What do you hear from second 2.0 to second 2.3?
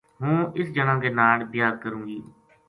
گی